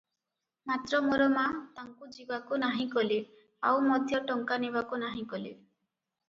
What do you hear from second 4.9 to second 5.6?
ନାହିଁ କଲେ।